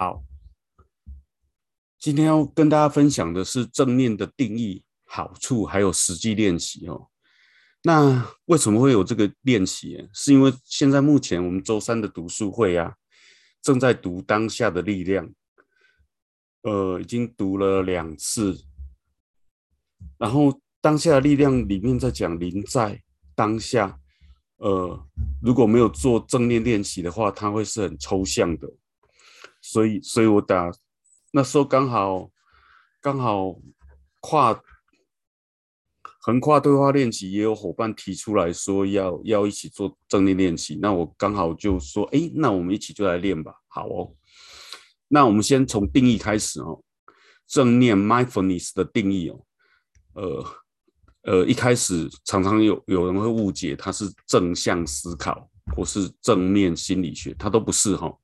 [0.00, 0.22] 好，
[1.98, 7.08] 今天要跟大家分享的是正念的定义、好处，还有实际练习哦。
[7.82, 10.08] 那为什么会有这个练习？
[10.12, 12.94] 是因为现在目前我们周三的读书会啊，
[13.60, 15.26] 正在读《当下的力量》，
[16.62, 18.56] 呃，已经读了两次。
[20.16, 23.02] 然后《当下的力量》里面在讲临在
[23.34, 23.98] 当下，
[24.58, 25.08] 呃，
[25.42, 28.72] 如果没有做正念练习的话，它会是很抽象的。
[29.70, 30.70] 所以，所以我打
[31.30, 32.30] 那时候刚好
[33.02, 33.54] 刚好
[34.20, 34.58] 跨
[36.20, 40.78] 横跨对话练习，也有伙伴提出来说要要一起做正念练习。
[40.80, 43.52] 那我刚好就说，哎，那我们一起就来练吧。
[43.66, 44.14] 好哦，
[45.08, 46.82] 那我们先从定义开始哦。
[47.46, 49.44] 正念 mindfulness 的定义哦，
[50.14, 50.44] 呃
[51.24, 58.18] 呃，一开始常常有有人会误解它是正向思考或是正面心理学，它都不是哈、哦。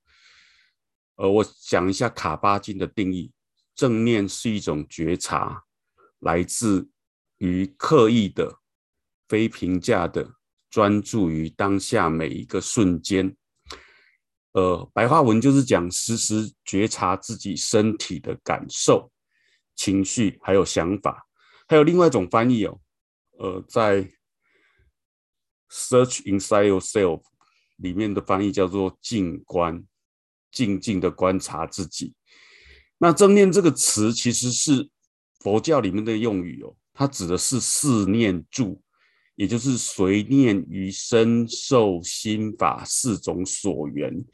[1.17, 3.33] 呃，我讲一下卡巴金的定义：
[3.75, 5.65] 正念是一种觉察，
[6.21, 6.89] 来自
[7.39, 8.59] 于刻意的、
[9.29, 10.35] 非评价的
[10.69, 13.37] 专注于当下每一个瞬间。
[14.53, 19.11] 呃，白话文就是讲时时觉察自己身体的感受、
[19.75, 21.27] 情绪还有想法。
[21.67, 22.81] 还有另外一种翻译哦，
[23.39, 24.03] 呃，在
[25.71, 27.23] Search Inside Yourself
[27.77, 29.85] 里面的翻译叫做静观。
[30.55, 32.15] 静静的观察自己。
[32.97, 34.89] 那正念这个词其实是
[35.41, 38.81] 佛教里面的用语哦，它指的是四念住，
[39.35, 44.25] 也就是随念于身受心法四种所缘，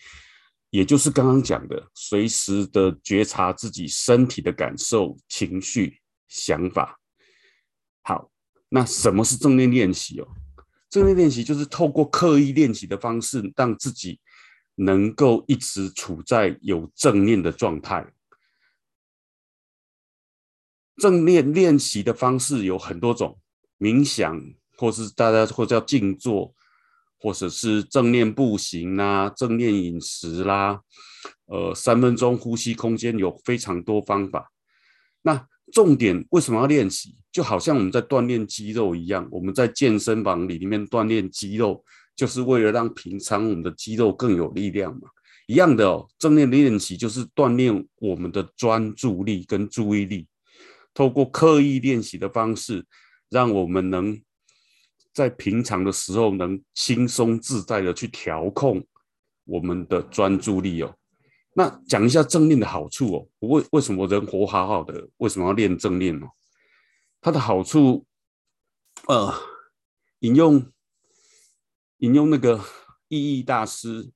[0.68, 5.98] 也就是刚刚讲的，随时的觉察自己身体的感受、情绪、
[6.28, 7.00] 想法。
[8.02, 8.30] 好，
[8.68, 10.28] 那什么是正念练习哦？
[10.90, 14.20] 正念练习就是透过刻意练习的方式，让自己。
[14.82, 18.12] 能够一直处在有正念的状态。
[20.96, 23.38] 正念练习的方式有很多种，
[23.78, 24.42] 冥想，
[24.76, 26.54] 或是大家或叫静坐，
[27.18, 30.80] 或者是正念步行啦、啊，正念饮食啦，
[31.46, 34.50] 呃，三分钟呼吸空间有非常多方法。
[35.22, 37.16] 那重点为什么要练习？
[37.30, 41.84] 就好像我们在锻炼肌肉一样，我们在健身房里里面锻炼肌肉。
[42.16, 45.08] 就是为了让平常我们的肌肉更有力量嘛，
[45.46, 46.06] 一样的哦。
[46.18, 50.26] 正念练习就是锻炼我们的专注力跟注意力，
[50.92, 52.84] 透过刻意练习的方式，
[53.30, 54.20] 让我们能
[55.14, 58.86] 在平常的时候能轻松自在的去调控
[59.44, 60.94] 我们的专注力哦。
[61.54, 66.26] 那讲一下正念的好处哦，为为什么人活好好的，为什么要练正念呢？
[67.22, 68.04] 它的好处，
[69.08, 69.34] 呃，
[70.20, 70.70] 引用。
[72.00, 72.64] 引用那个
[73.08, 74.10] 意义大师，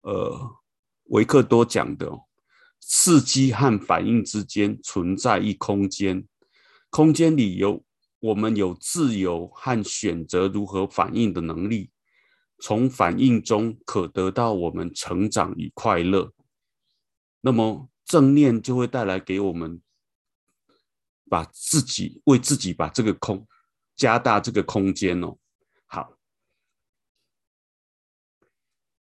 [0.00, 0.56] 呃，
[1.04, 2.10] 维克多讲的，
[2.80, 6.26] 刺激和反应之间存在一空间，
[6.90, 7.84] 空间里有
[8.18, 11.92] 我们有自由和选择如何反应的能力，
[12.58, 16.32] 从反应中可得到我们成长与快乐。
[17.42, 19.80] 那么正念就会带来给我们，
[21.30, 23.46] 把自己为自己把这个空
[23.94, 25.38] 加大这个空间哦。
[25.86, 26.16] 好，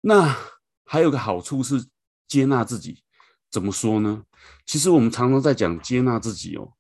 [0.02, 0.36] 那
[0.84, 1.86] 还有个好处是
[2.28, 3.02] 接纳自己，
[3.50, 4.24] 怎么说呢？
[4.66, 6.72] 其实我们常常在讲接纳自己哦，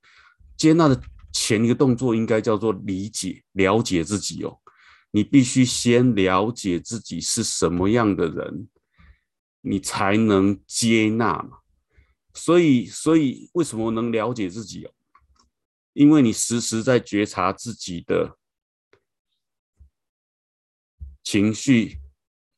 [0.56, 1.00] 接纳的
[1.32, 4.58] 前一个动作应该叫做理解、了解自己哦。
[5.12, 8.68] 你必须先了解自己是什么样的人，
[9.60, 11.58] 你才能接纳嘛。
[12.34, 14.90] 所以，所以为什么能了解自己哦？
[15.92, 18.36] 因为你时时在觉察自己的。
[21.24, 22.00] 情绪、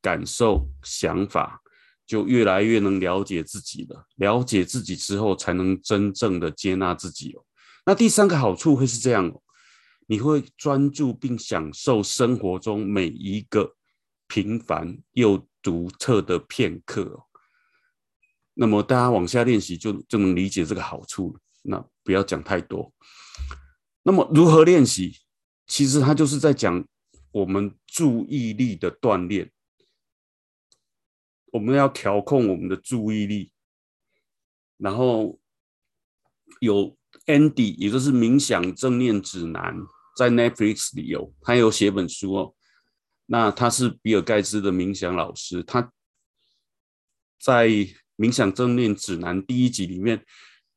[0.05, 1.63] 感受、想法，
[2.07, 4.07] 就越来越能了解自己了。
[4.17, 7.43] 了解自己之后，才能真正的接纳自己哦。
[7.87, 9.41] 那第三个好处会是这样哦，
[10.07, 13.77] 你会专注并享受生活中每一个
[14.29, 17.25] 平凡又独特的片刻哦。
[18.53, 21.41] 那么大家往下练习，就就能理解这个好处了。
[21.63, 22.93] 那不要讲太多。
[24.03, 25.17] 那么如何练习？
[25.67, 26.85] 其实他就是在讲。
[27.35, 29.51] 我们注意力的锻炼，
[31.55, 33.53] 我们要调控我们的注意力。
[34.77, 35.39] 然后
[36.59, 36.97] 有
[37.27, 39.73] Andy，也就是冥想正念指南，
[40.17, 42.55] 在 Netflix 里有，他有写本书哦。
[43.27, 45.93] 那他是比尔盖茨的冥想老师，他
[47.41, 47.69] 在
[48.17, 50.27] 冥想正念指南第一集里面，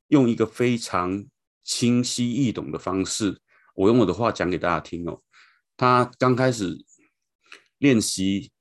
[0.10, 1.26] 用一个非常
[1.64, 3.42] 清晰易懂的方式，
[3.74, 5.24] 我用我的话讲给大家听哦。
[5.76, 6.78] 他刚开始
[7.80, 8.52] 练习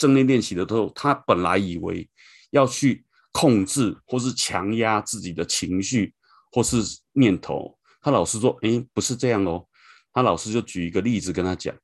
[0.00, 2.08] 正念练习的时候，他本来以为
[2.52, 6.14] 要去控制或是强压自己的情绪
[6.50, 6.78] 或是
[7.12, 9.66] 念头，他老师说：“诶，不是这样哦。”
[10.14, 11.76] 他老师就举一个例子跟他讲，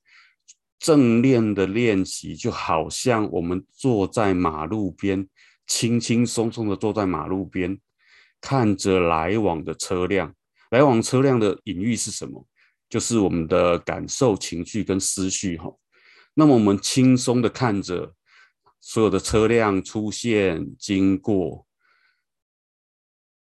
[0.78, 5.28] 正念的练习就好像我们坐在马路边，
[5.66, 7.78] 轻轻松松的坐在马路边，
[8.40, 10.34] 看着来往的车辆。
[10.70, 12.48] 来往车辆的隐喻是什么？
[12.88, 15.70] 就是我们的感受、情绪跟思绪哈。
[16.38, 18.14] 那么我们轻松的看着
[18.80, 21.66] 所有的车辆出现、经过，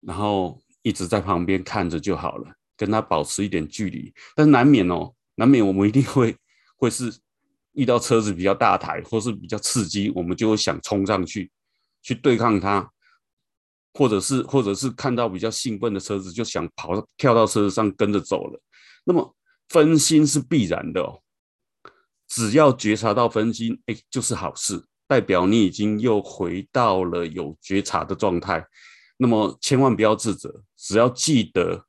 [0.01, 2.53] 然后一直在旁边看着就好了。
[2.79, 6.37] 跟他保持一点距离，但是难免哦，难免我们一定会
[6.77, 7.11] 会是
[7.71, 11.51] 遇到车子比较大台或是比较刺激，我们就会想冲上去
[12.03, 12.87] 去对抗它，
[13.95, 18.61] 或者是或者是看到比较兴奋的车子就想跑跳到车子上跟着走了。
[19.05, 19.35] 那么
[19.69, 21.19] 分心是必然的哦，
[22.27, 28.65] 只要觉察到分心，哎，就是好事，代表你已经又回到了有觉察的状态。
[29.17, 31.85] 那么千万不要自责，只要记得。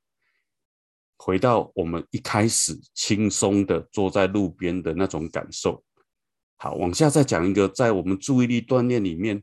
[1.20, 5.82] 回到我们一开始轻松的坐在路边的那种感受。
[6.56, 9.42] 好，往下再讲一个，在我们注意力锻炼里面，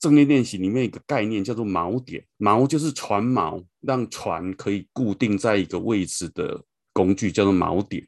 [0.00, 2.26] 正念练习里面一个概念叫做锚点。
[2.38, 6.62] 锚就是船锚，让船可以固定在一个位置的
[6.92, 8.06] 工具，叫做锚点。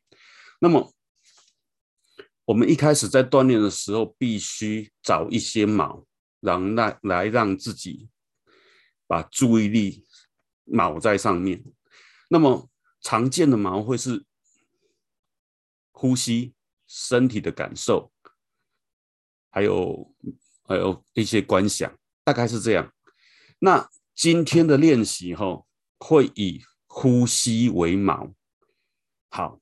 [0.61, 0.93] 那么
[2.49, 6.07] 我们一开始在锻炼的时候，必须找一些锚，
[6.41, 8.09] 让来来让自己
[9.07, 10.07] 把注意力
[10.65, 11.63] 锚在上面。
[12.31, 12.71] 那么
[13.03, 14.25] 常见的锚会是
[15.93, 16.55] 呼吸、
[16.87, 18.11] 身体的感受，
[19.51, 20.15] 还有
[20.65, 22.91] 还有一些观想，大概是这样。
[23.59, 25.67] 那今天的练习哈，
[25.99, 28.33] 会以呼吸为锚。
[29.29, 29.61] 好，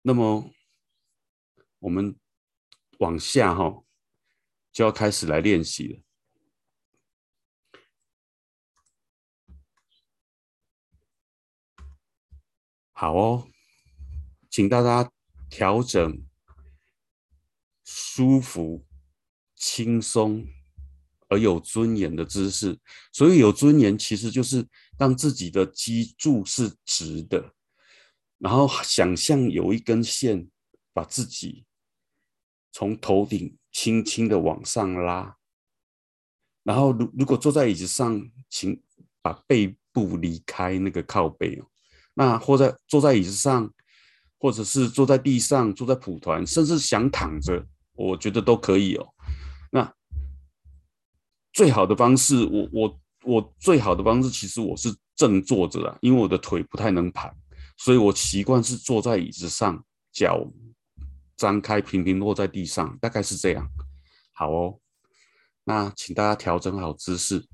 [0.00, 0.50] 那么
[1.84, 2.16] 我们
[3.00, 3.84] 往下哈，
[4.72, 6.00] 就要开始来练习了。
[12.92, 13.48] 好哦，
[14.48, 15.12] 请大家
[15.50, 16.24] 调整
[17.84, 18.86] 舒服、
[19.54, 20.46] 轻松
[21.28, 22.80] 而有尊严的姿势。
[23.12, 24.66] 所以有尊严，其实就是
[24.98, 27.54] 让自己的脊柱是直的，
[28.38, 30.48] 然后想象有一根线
[30.94, 31.66] 把自己
[32.74, 35.36] 从头顶轻轻的往上拉。
[36.64, 38.82] 然后，如如果坐在椅子上，请
[39.22, 41.64] 把背部离开那个靠背哦。
[42.14, 43.72] 那或者坐在椅子上，
[44.38, 49.06] 或者是坐在地上，坐在蒲团，甚至想躺着，我觉得都可以哦。
[49.70, 49.94] 那
[51.52, 57.32] 最好的方式，我我我最好的方式，其实我是正坐着的，因为我的腿不太能盘，
[57.76, 60.44] 所以我习惯是坐在椅子上，脚
[61.36, 63.68] 张开，平平落在地上，大概是这样。
[64.32, 64.80] 好哦，
[65.64, 67.48] 那请大家调整好姿势。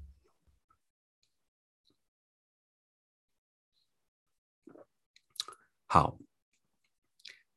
[5.87, 6.19] 好，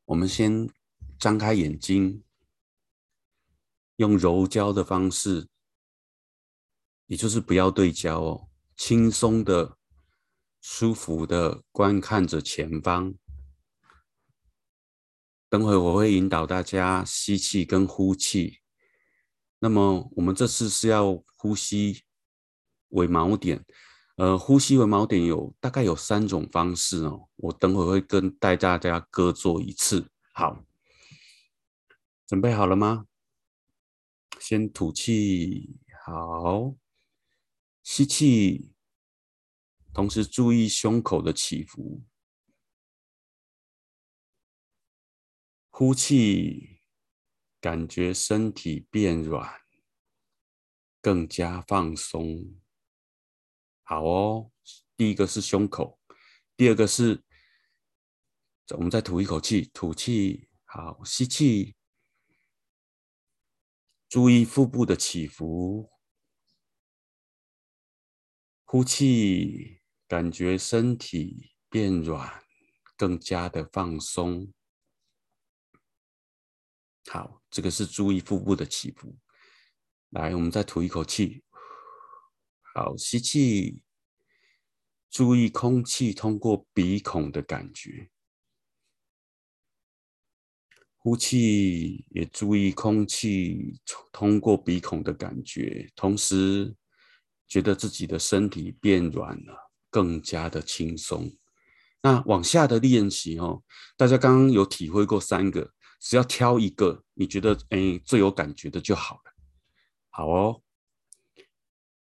[0.05, 0.69] 我们先
[1.19, 2.23] 张开眼睛，
[3.97, 5.47] 用柔焦的方式，
[7.05, 9.77] 也就是不要对焦哦，轻松的、
[10.59, 13.13] 舒服的观看着前方。
[15.53, 18.61] 等会我会引导大家吸气跟呼气。
[19.59, 22.01] 那么我们这次是要呼吸
[22.87, 23.63] 为锚点。
[24.16, 30.09] 呃，呼吸为锚点有大概有三种方式哦，我等会会跟带大家各做一次。
[30.33, 30.66] 好，
[32.25, 33.06] 准备好了吗？
[34.39, 36.73] 先吐气，好，
[37.83, 38.73] 吸气，
[39.94, 42.01] 同时注意胸口的起伏，
[45.75, 46.81] 呼气，
[47.59, 49.59] 感觉身体变软，
[51.01, 52.61] 更加放松。
[53.81, 54.51] 好哦，
[54.95, 55.99] 第一个是胸口，
[56.56, 57.23] 第二个是，
[58.75, 61.75] 我们再吐一口气，吐气，好，吸气，
[64.07, 65.89] 注意腹部的起伏，
[68.63, 72.44] 呼气，感觉身体变软，
[72.95, 74.53] 更加的放松。
[77.10, 79.16] 好，这个是注意腹部的起伏。
[80.10, 81.44] 来，我们再吐一口气。
[82.74, 83.81] 好，吸气，
[85.10, 88.10] 注意空气通过鼻孔的感觉；
[90.98, 93.80] 呼气，也注意空气
[94.12, 95.92] 通过鼻孔的感觉。
[95.95, 96.76] 同时，
[97.48, 101.36] 觉得自己的身体变软了，更加的轻松。
[102.02, 103.64] 那往下的练习哦，
[103.95, 109.33] 大家刚刚有体会过三个，只要挑一个你觉得哎最有感觉的就好了。
[110.10, 110.62] 好哦。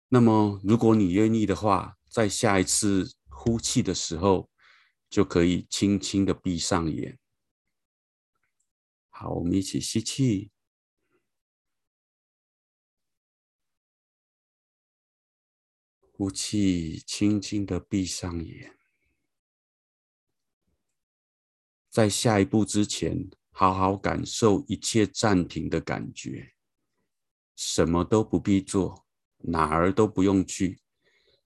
[0.07, 4.49] 那么如果你愿意的话，在下一次呼气的时候，
[5.07, 7.19] 就可以轻轻的闭上眼。
[9.09, 10.51] 好，我们一起吸气，
[16.11, 18.75] 呼气，轻轻的闭上眼。
[21.89, 23.29] 在下一步之前，
[23.61, 26.55] 好好感受一切暂停的感觉，
[27.55, 29.05] 什么都不必做，
[29.37, 30.81] 哪儿都不用去，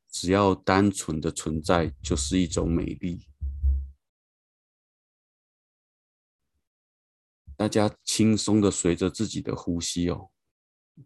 [0.07, 3.27] 只要单纯的存在就是一种美丽。
[7.57, 10.31] 大家轻松的随着自己的呼吸哦，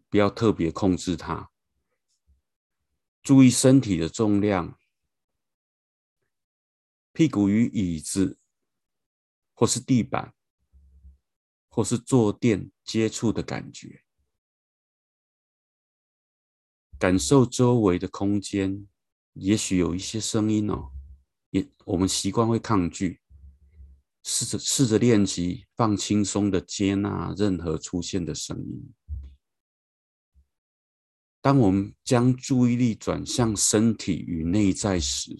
[0.08, 1.50] 不要特别控制它，
[3.20, 4.78] 注意身体的重量，
[7.12, 8.38] 屁股与椅子。
[9.52, 10.32] 或是地板，
[11.80, 14.04] 或是坐垫接触的感觉，
[16.98, 18.86] 感受周围的空间，
[19.32, 20.90] 也许有一些声音哦，
[21.48, 23.22] 也我们习惯会抗拒，
[24.22, 28.92] 试着试着练习放轻松的接纳任何出现的声音。
[31.40, 35.34] 当我们将注意力转向身体与内在时，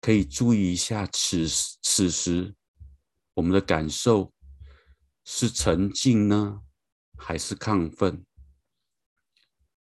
[0.00, 2.56] 可以注意一下此，此此时
[3.34, 4.31] 我们的感受
[5.24, 6.62] 是沉静呢，
[7.16, 8.26] 还是亢奋？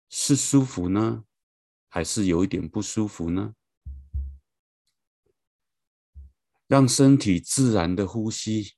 [0.10, 1.26] 是舒服呢，
[1.90, 3.54] 还是有一点不舒服呢？
[6.66, 8.74] 让身体自然的呼吸，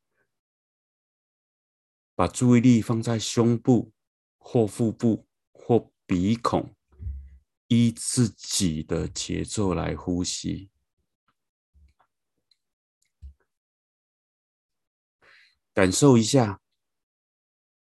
[2.15, 3.93] 把注意力放在胸部
[4.37, 6.75] 或腹部或鼻孔，
[7.67, 10.69] 依自己的节奏来呼吸。
[15.79, 16.59] 感受一下，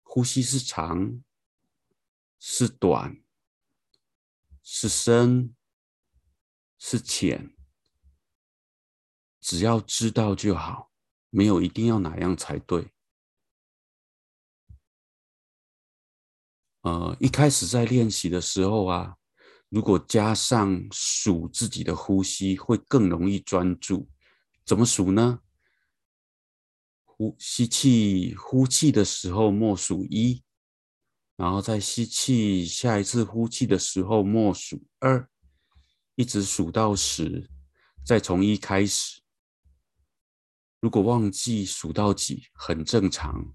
[0.01, 1.21] 呼吸是长
[2.39, 3.21] 是短，
[4.63, 5.53] 是深
[6.79, 7.55] 是浅，
[9.39, 10.89] 只要知道就好，
[11.29, 12.91] 没有一定要哪样才对。
[16.81, 19.17] 呃，一开始在练习的时候啊，
[19.69, 24.09] 如果加上数自己的呼吸，会更容易专注。
[24.65, 25.42] 怎么数呢？
[27.15, 30.43] 呼吸气，呼气的时候默数一，
[31.35, 35.29] 然后再吸气，下一次呼气的时候默数二，
[36.15, 37.47] 一直数到十，
[38.03, 39.21] 再从一开始。
[40.79, 43.53] 如果忘记数到几，很正常，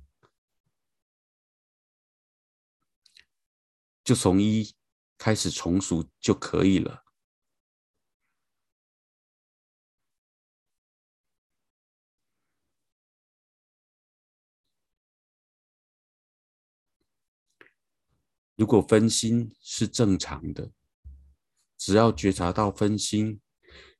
[4.04, 4.72] 就从一
[5.18, 7.07] 开始重数就可以了。
[18.58, 20.72] 如果分心是正常的，
[21.76, 23.40] 只要觉察到分心，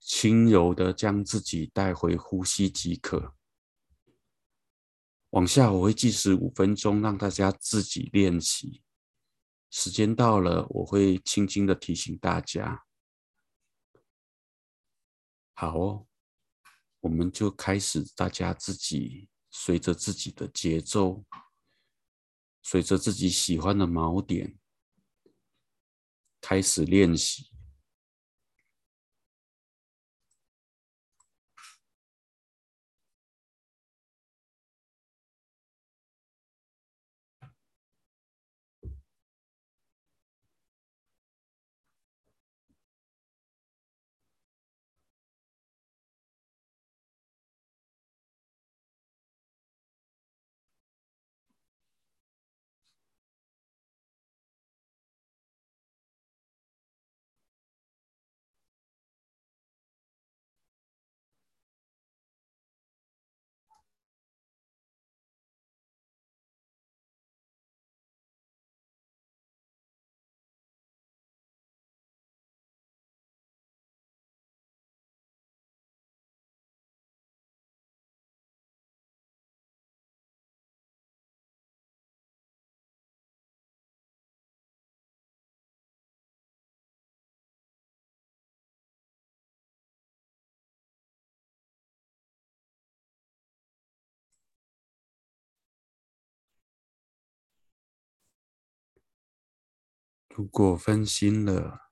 [0.01, 3.37] 轻柔的将自己带回呼吸即可。
[5.31, 8.83] 往下我会计时五分钟，让大家自己练习。
[9.71, 12.85] 时间到了，我会轻轻的提醒大家。
[15.55, 16.07] 好哦，
[16.99, 21.25] 我们就开始，大家自己随着自己的节奏。
[22.71, 24.59] 随着自己喜欢的锚点
[26.39, 27.48] 开始练习。
[100.39, 101.91] 如果分心了，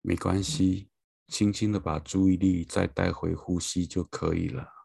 [0.00, 0.88] 没关系，
[1.28, 4.81] 轻轻的把注意力再带回呼吸就可以了。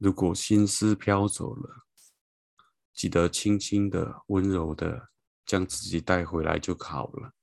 [0.00, 1.84] 如果心思飘走了，
[2.94, 5.10] 记得轻轻的、温柔的
[5.44, 7.34] 将自己带回来就好了。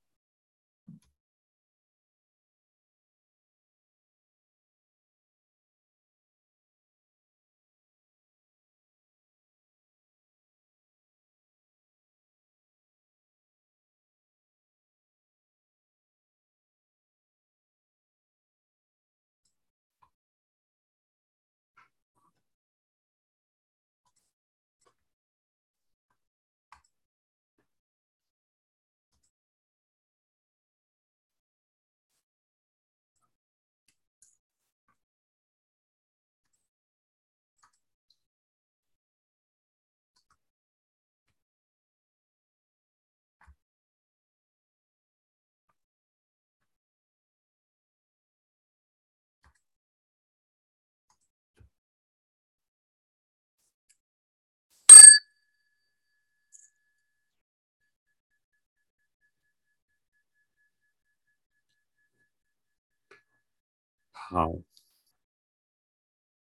[64.30, 64.52] 好，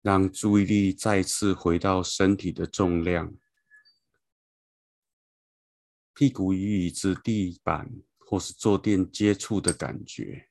[0.01, 3.35] 让注意力再次回到身体的重量，
[6.15, 10.49] 屁股与椅子、地板或是坐垫接触的感觉。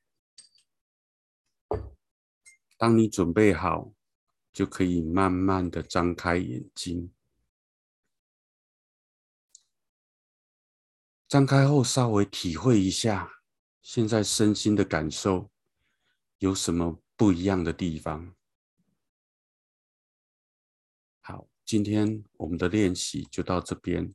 [2.77, 3.92] 当你准备好，
[4.53, 7.12] 就可以慢慢的张开眼睛。
[11.27, 13.42] 张开后，稍微体会一下
[13.83, 15.51] 现在身心的感受，
[16.38, 18.35] 有什么不一样的地方。
[21.20, 24.14] 好，今天我们的练习就到这边。